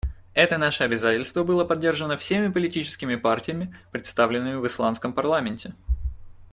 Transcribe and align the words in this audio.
Это 0.33 0.57
наше 0.57 0.83
обязательство 0.83 1.43
было 1.43 1.63
поддержано 1.63 2.17
всеми 2.17 2.51
политическими 2.51 3.17
партиями, 3.17 3.77
представленными 3.91 4.55
в 4.55 4.65
исландском 4.65 5.13
парламенте. 5.13 5.75